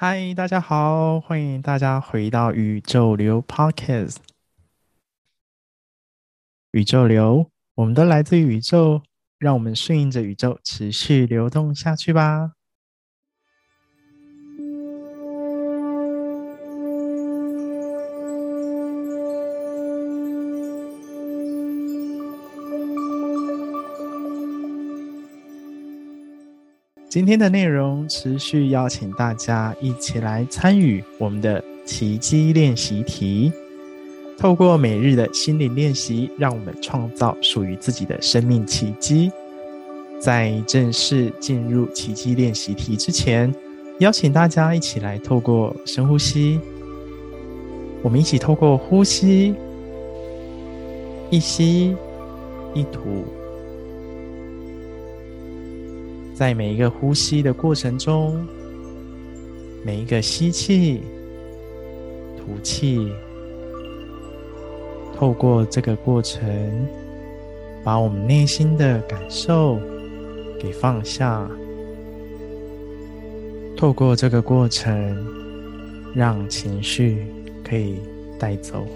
[0.00, 4.18] 嗨，大家好，欢迎大家回到宇宙流 Podcast。
[6.70, 9.02] 宇宙流，我们都来自宇宙，
[9.38, 12.52] 让我们顺应着宇宙，持续流动下去吧。
[27.18, 33.52] 今天的内容持续邀请大家一起来参与我们的奇迹练习题，
[34.38, 39.32] 透过每日的心理练习，让我们创造属于自己的生命奇迹。
[40.20, 43.52] 在正式进入奇迹练习题之前，
[43.98, 46.60] 邀请大家一起来透过深呼吸，
[48.00, 49.56] 我们一起透过呼吸，
[51.30, 51.96] 一吸
[52.74, 53.24] 一吐。
[56.38, 58.46] 在每一个呼吸的过程中，
[59.84, 61.00] 每一个吸气、
[62.36, 63.10] 吐气，
[65.16, 66.48] 透过这个过程，
[67.82, 69.80] 把我们内心的感受
[70.60, 71.44] 给放下。
[73.76, 75.16] 透过这个过程，
[76.14, 77.26] 让情绪
[77.68, 77.96] 可以
[78.38, 78.86] 带走。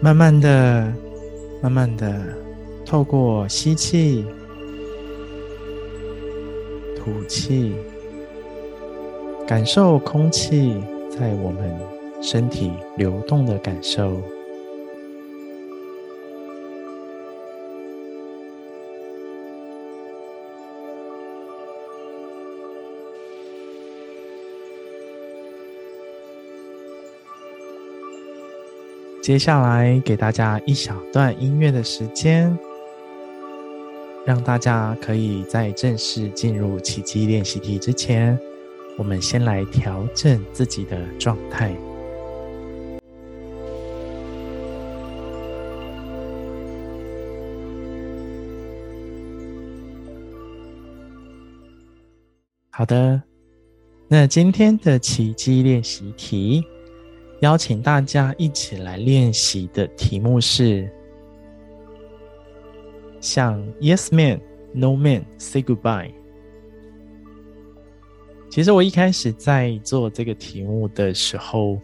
[0.00, 0.90] 慢慢的，
[1.60, 2.49] 慢慢的。
[2.90, 4.26] 透过吸气、
[6.96, 7.72] 吐气，
[9.46, 11.72] 感受空气在我们
[12.20, 14.20] 身体流动的感受。
[29.22, 32.58] 接下来，给大家一小段音乐的时间。
[34.30, 38.38] 让大家可以在正式进入奇迹练习题之前，
[38.96, 41.74] 我们先来调整自己的状态。
[52.70, 53.20] 好的，
[54.06, 56.62] 那今天的奇迹练习题，
[57.40, 60.88] 邀请大家一起来练习的题目是。
[63.20, 64.40] 向 Yes Man,
[64.72, 66.12] No Man say goodbye。
[68.48, 71.80] 其实我一开始在做这个题目的时候，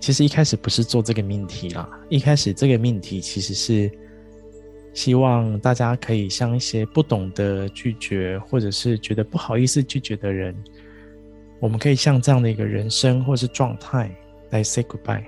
[0.00, 1.88] 其实一开始不是做这个命题啦。
[2.08, 3.90] 一开始这个命题其实是
[4.94, 10.54] 希望大家可以向一些不懂得拒绝，或者是觉得不好意思拒绝的人，
[11.60, 14.10] 我们可以向这样的一个人生或是状态
[14.50, 15.24] 来 say goodbye。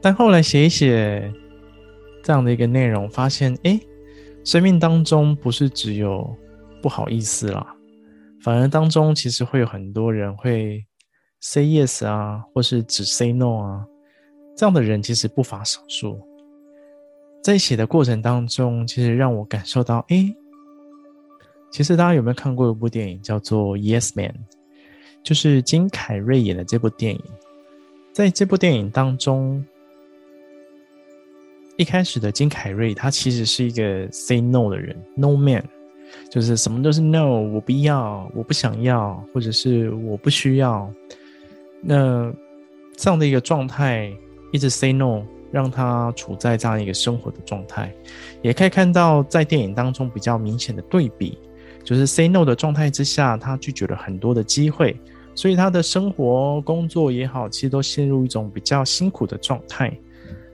[0.00, 1.32] 但后来写一写。
[2.24, 3.78] 这样的一个内容，发现哎，
[4.44, 6.34] 生命当中不是只有
[6.80, 7.76] 不好意思啦，
[8.40, 10.82] 反而当中其实会有很多人会
[11.40, 13.86] say yes 啊，或是只 say no 啊，
[14.56, 16.18] 这样的人其实不乏少数。
[17.42, 20.34] 在写的过程当中，其实让我感受到，哎，
[21.70, 24.30] 其实大家有没有看过一部电影叫做《Yes Man》，
[25.22, 27.22] 就是金凯瑞演的这部电影，
[28.14, 29.62] 在这部电影当中。
[31.76, 35.64] 一开始的金凯瑞，他其实是一个 say no 的人，no man，
[36.30, 40.88] 就是什么都是 no，我不要，我不想要，或者是我不需要。
[41.80, 42.32] 那
[42.96, 44.12] 这样的一个状态，
[44.52, 47.92] 一直 say no，让他处在这样一个生活的状态。
[48.40, 51.36] 也可以看到，在电影当中比较明显的对比，
[51.82, 54.96] 就是 say no 的状态之下，他拒绝了很多的机会，
[55.34, 59.92] 所以他的生活、工作也好，其实都陷入一种比较辛苦的状态。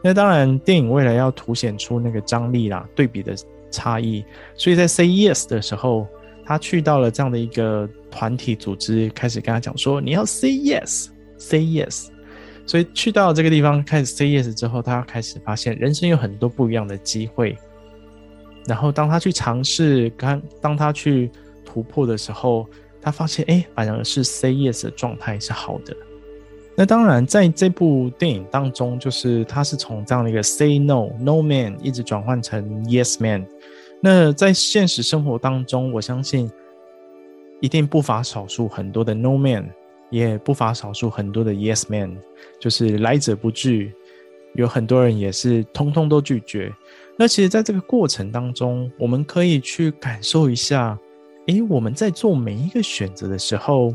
[0.03, 3.35] 那当然，电影为了要凸显出那个张力啦，对比的
[3.71, 4.25] 差异，
[4.55, 6.07] 所以在 say yes 的时候，
[6.45, 12.09] 他去到了这样的一个团体组织，开始跟他讲说：“你要 say yes，say yes。”
[12.67, 17.57] 所以去到这个地方开始 say yes 之后，他开始发现人生有很多不一样的机会。
[18.67, 21.31] 然后当他去尝试，刚当他去
[21.65, 22.67] 突破的时候，
[23.03, 25.97] 他发现，哎，反而是 say yes 的状态是好的。
[26.81, 33.47] 那当然，在这部电影当中，就是他是从这样的一个 say no no man 一直转换成 yes man。
[34.01, 36.51] 那在现实生活当中，我相信
[37.61, 39.69] 一定不乏少数很多的 no man，
[40.09, 42.17] 也不乏少数很多的 yes man，
[42.59, 43.93] 就是来者不拒，
[44.55, 46.73] 有很多人也是通通都拒绝。
[47.15, 50.99] 那其实，在这个过程当中，我们可以去感受一下，
[51.49, 53.95] 诶，我们在做每一个选择的时候，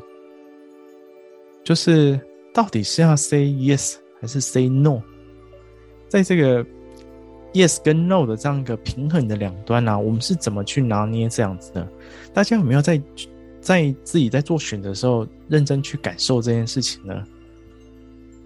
[1.64, 2.20] 就是。
[2.56, 5.02] 到底是要 say yes 还是 say no？
[6.08, 6.66] 在这个
[7.52, 11.86] yes 跟 no 的这样一个平衡的两端呢、我们是怎么去拿捏这样子的？
[12.34, 13.02] 大家有没有在
[13.60, 17.22] 在自己在做选择的时候认真去感受这件事情呢？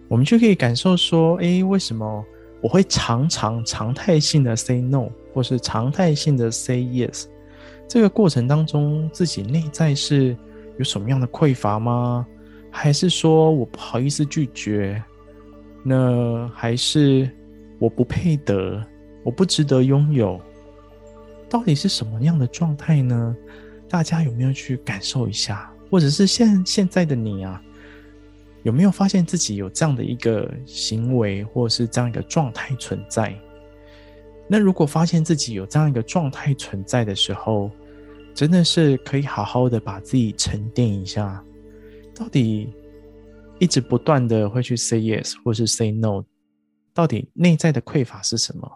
[0.08, 2.26] 我们就可以感受说，诶，为什么
[2.62, 7.26] 我会常常常态性的 say no，或是常态性的 say yes？
[7.88, 10.36] 这个过程当中，自己内在是
[10.80, 12.26] 有什么样的匮乏吗？
[12.72, 15.02] 还是说我不好意思拒绝？
[15.84, 17.30] 那还是
[17.80, 18.86] 我不配得，
[19.24, 20.40] 我不值得拥有？
[21.50, 23.36] 到底是什么样的状态呢？
[23.90, 25.72] 大家有没有去感受一下？
[25.90, 27.62] 或者是现现在的你啊？
[28.64, 33.34] 有没有发现自己有这样的一个行为，或者是这样一个状态存在？
[34.48, 37.72] 那如果发现自己有这样一个状态存在的时候，
[38.34, 41.44] 真的是可以好好的把自己沉淀一下，
[42.20, 42.70] 到底
[43.58, 46.24] 一直不断的会去 say yes 或是 say no，
[46.94, 48.70] 到底内在的匮乏是什么？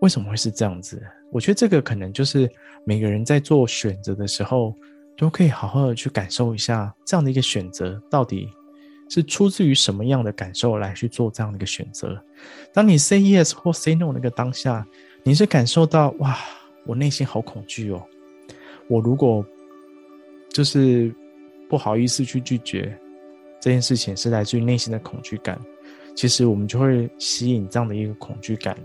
[0.00, 1.00] 为什么会是这样子？
[1.32, 2.50] 我觉得这个可能就是
[2.84, 4.74] 每个人在做选择的时候。
[5.18, 8.50] 都可以好好的去感受一下这样的一个选择，到底
[9.08, 12.22] 是出自于什么样的感受来去做这样的一个选择。
[12.70, 14.86] 当你 say yes 或 say no 那个当下，
[15.24, 16.36] 你是感受到哇，
[16.84, 18.06] 我内心好恐惧哦。
[18.90, 19.42] 我如果
[20.50, 21.10] 就是
[21.68, 22.96] 不好意思去拒绝
[23.60, 25.60] 这件事情，是来自于内心的恐惧感。
[26.14, 28.76] 其实我们就会吸引这样的一个恐惧感，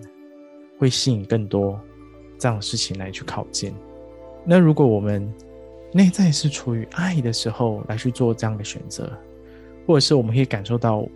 [0.77, 1.79] 会吸引更多
[2.37, 3.73] 这样的事情来去靠近。
[4.45, 5.33] 那如果我们
[5.93, 9.11] 内在是处于爱的时候来去做这样的选择，
[9.87, 11.07] 或者是我们可以感受到，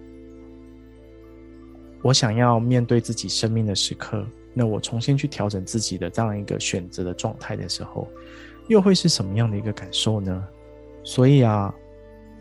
[2.02, 8.08] 我想要面对自己生命的时刻，那我重新去调整自己的这样一个选择的状态的时候，
[8.68, 10.48] 又会是什么样的一个感受呢？
[11.06, 11.74] 所以啊，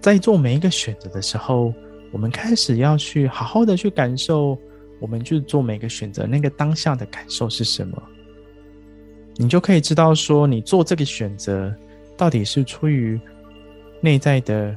[0.00, 1.72] 在做每一个选择的时候，
[2.10, 4.58] 我们开始要去好好的去感受，
[4.98, 8.02] 我们去做每个选择那个当下的感受是什么，
[9.36, 11.72] 你就可以知道说，你做这个选择。
[12.16, 13.20] 到底是出于
[14.00, 14.72] 内在的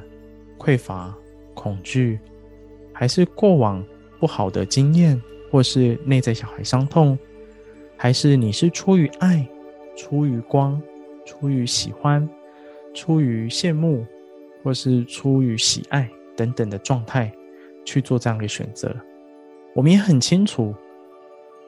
[0.58, 1.14] 匮乏、
[1.54, 2.18] 恐惧，
[2.92, 3.80] 还是过往
[4.18, 7.16] 不好的经验，或是内在小孩伤痛，
[7.96, 9.48] 还是你是出于爱、
[9.96, 10.82] 出于光、
[11.24, 12.28] 出于喜欢、
[12.94, 14.04] 出于羡慕，
[14.62, 17.32] 或是出于喜爱等等的状态
[17.84, 18.94] 去做这样的选择？
[19.74, 20.74] 我们也很清楚，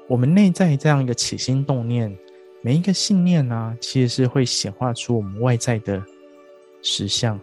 [0.09, 2.17] 我们内在这样一个起心动念。
[2.63, 6.03] 每一个信念呢、其实是会显化出我们外在的
[6.83, 7.41] 实相。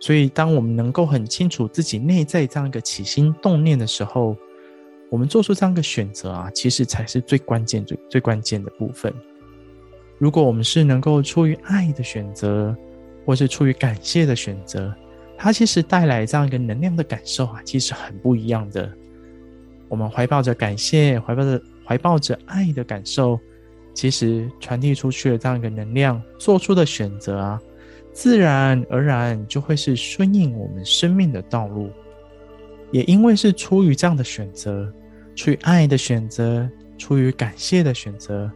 [0.00, 4.36] 所以，当我们能够很清楚自己内在这样一个起心动念的时候，
[5.08, 9.14] 我们做出这样一个选择啊，其实才是最关键、最最关键的部分。
[10.18, 12.76] 如果我们是能够出于爱的选择，
[13.30, 14.92] 或是出于感谢的选择，
[15.38, 18.92] 它其实带来这样一个能量的感受啊，其实很不一样的。
[19.88, 23.38] 我们怀抱着感谢，怀抱着怀抱着爱的感受。
[23.94, 27.60] 其实传递出去的这样一个能量，做出的选择啊，
[28.12, 31.88] 自然而然就会是顺应我们生命的道路。
[32.90, 34.92] 也因为是出于这样的选择，
[35.36, 36.68] 出于爱的选择，
[36.98, 38.50] 出于感谢的选择，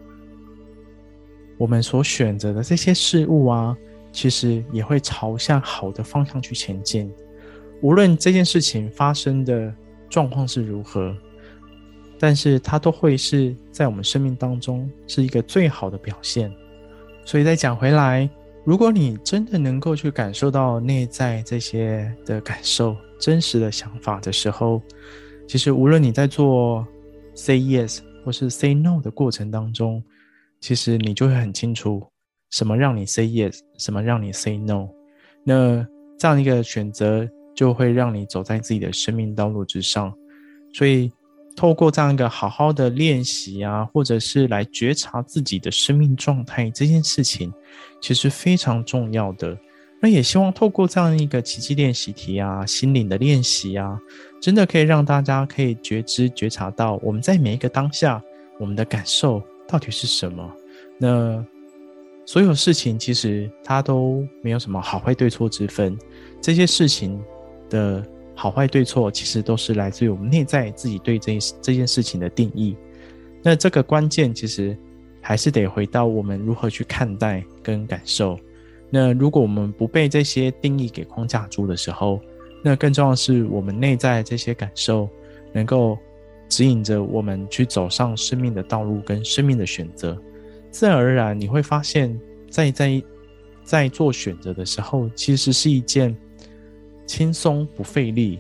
[1.59, 3.77] 我们所选择的这些事物啊，
[4.15, 7.13] 其实也会朝向好的方向去前进。
[7.83, 9.75] 无论这件事情发生的
[10.09, 11.15] 状况是如何。
[12.17, 16.51] 但是它都会是在我们生命当中是一个最好的表现，
[17.25, 18.31] 所以再讲回来，
[18.65, 24.81] 如果你真的能够去感受到内在这些的感受、真实的想法的时候，
[25.47, 26.87] 其实无论你在做
[27.35, 30.03] say yes 或是 say no 的过程当中，
[30.61, 32.07] 其实你就会很清楚
[32.55, 34.89] 什么让你 say yes，什么让你 say no，
[35.43, 35.85] 那
[36.17, 40.15] 这样一个选择就会让你走在自己的生命道路之上，
[40.73, 41.11] 所以。
[41.57, 47.53] 透过这样一个好好的练习啊，或者是来觉察自己的生命状态这件事情，
[48.01, 49.57] 其实非常重要的。
[50.03, 53.97] 那也希望透过这样一个奇迹练习题啊，心灵的练习啊，
[54.43, 58.21] 真的可以让大家可以觉知、觉察到我们在每一个当下，
[58.59, 60.53] 我们的感受到底是什么。
[60.99, 61.41] 那
[62.27, 65.99] 所有事情其实它都没有什么好坏对错之分，
[66.41, 67.23] 这些事情
[67.71, 68.05] 的。
[68.37, 72.77] 好坏对错，其实都是来自于我们内在自己对这这件事情的定义。
[73.45, 74.77] 那这个关键其实
[75.21, 78.37] 还是得回到我们如何去看待跟感受。
[78.91, 82.21] 那如果我们不被这些定义给框架住的时候，
[82.61, 85.09] 那更重要的是我们内在这些感受
[85.53, 85.97] 能够
[86.49, 90.21] 指引着我们去走上生命的道路跟生命的选择。
[90.75, 93.03] 自然而然，你会发现在在
[93.63, 96.15] 在做选择的时候，其实是一件。
[97.07, 98.39] 轻松不费力，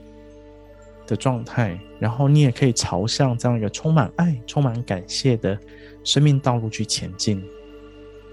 [1.07, 5.57] 的状态，然后你也可以朝向这样一个充满爱、充满感谢的
[6.03, 7.45] 生命道路去前进。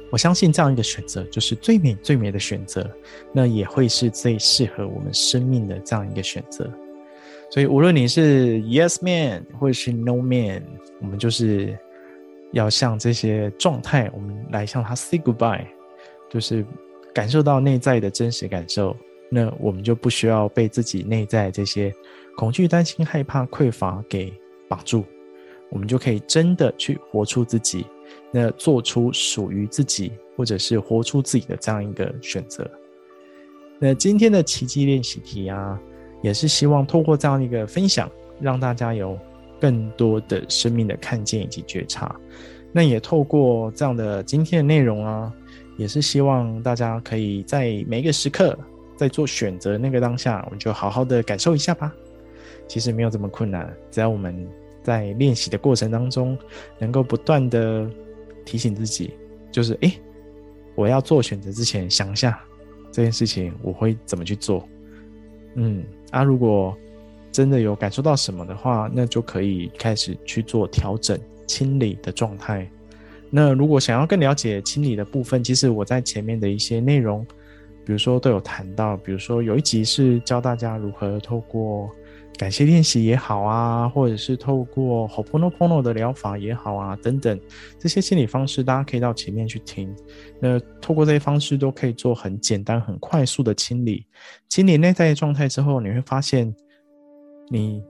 [0.09, 2.89] 我相信这样一个选择就是最美、最美的选择，
[3.33, 6.71] 那也会是最适合我们生命的这样一个选择。
[7.49, 10.63] 所以，无论你是 Yes Man 或者是 No Man，
[11.01, 11.77] 我们就是
[12.51, 15.65] 要向这些状态，我们来向他 say goodbye，
[16.29, 16.65] 就是
[17.13, 18.95] 感受到内在的真实感受。
[19.29, 21.93] 那我们就不需要被自己内在这些
[22.35, 24.33] 恐惧、担心、害怕、匮乏给
[24.67, 25.05] 绑住，
[25.69, 27.85] 我们就可以真的去活出自己，
[28.29, 32.69] 那做出属于自己，或者是活出自己的这样一个选择。
[33.79, 35.79] 那今天的奇迹练习题啊，
[36.21, 39.17] 也是希望透过这样一个分享，让大家有
[39.61, 42.13] 更多的生命的看见以及觉察。
[42.73, 45.31] 那也透过这样的今天的内容啊，
[45.77, 48.57] 也是希望大家可以在每一个时刻。
[48.97, 51.91] 在做选择那个当下，我们就好好的感受一下吧。
[52.67, 54.47] 其实没有这么困难，只要我们
[54.83, 56.37] 在练习的过程当中，
[56.77, 57.89] 能够不断的
[58.45, 59.15] 提醒自己，
[59.51, 59.99] 就是诶，
[60.75, 62.39] 我要做选择之前，想一下
[62.91, 64.69] 这件事情我会怎么去做。
[65.55, 66.77] 嗯，啊，如果
[67.31, 72.69] 真的有感受到什么的话，那就可以开始去做调整、清理的状态。
[73.29, 77.25] 那如果想要更了解清理的部分，其实我在前面的一些内容。
[77.83, 81.89] 比如说都有谈到，比如说有一集是教大家如何透过
[82.37, 87.37] 感谢练习也好啊，或者是透过 Hopono Pono 的疗法也好啊，等等
[87.79, 89.93] 这些清理方式，大家可以到前面去听。
[90.39, 94.05] 那透过这些方式都可以做很简单、很快速的清理，
[94.47, 96.53] 清理内在的状态之后，你会发现
[97.51, 97.83] 你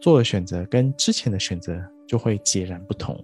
[0.00, 1.76] 做的选择跟之前的选择
[2.06, 3.20] 就会截然不同。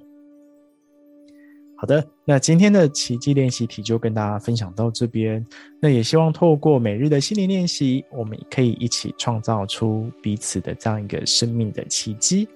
[1.76, 5.44] 好的，那今天的奇迹练习题就跟大家分享到这边。
[5.80, 12.48] 那也希望透过每日的心灵练习，我们可以一起创造出彼此的这样一个生命的奇迹。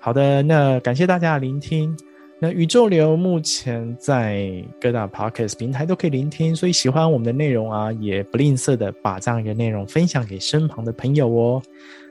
[0.00, 1.96] 好的，那感谢大家的聆听。
[2.38, 4.50] 那宇宙流目前在
[4.80, 11.62] 各大 Podcast 平台都可以聆听，所以喜欢我们的内容啊，也不吝啬的把这样一个内容分享给身旁的朋友哦。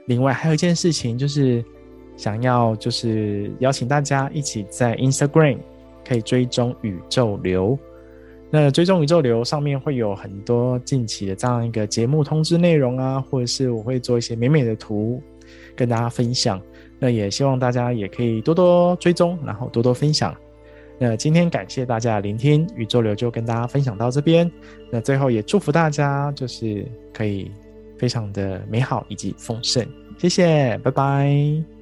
[0.05, 1.63] 另外还有一件事情，就是
[2.17, 5.59] 想要就是邀请大家一起在 Instagram。
[6.07, 7.75] 可以追踪宇宙流，
[8.51, 15.19] 那追踪宇宙流上面会有很多近期的这样一个节目通知内容啊，或者是我会做一些美美的图
[15.75, 16.61] 跟大家分享。
[16.99, 20.31] 那也希望大家也可以多多追踪，然后多多分享。
[20.99, 24.49] 那今天感谢大家的聆听，宇宙流就跟大家分享到这边。
[24.91, 27.49] 那最后也祝福大家就是可以
[27.97, 29.85] 非常的美好以及丰盛。
[30.17, 31.74] 谢谢，拜拜。